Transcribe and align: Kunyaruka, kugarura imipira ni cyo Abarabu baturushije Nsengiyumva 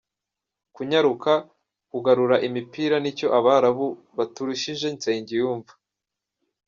Kunyaruka, 0.75 1.31
kugarura 1.91 2.35
imipira 2.47 2.95
ni 3.01 3.11
cyo 3.17 3.27
Abarabu 3.39 3.85
baturushije 4.17 4.87
Nsengiyumva 4.95 5.73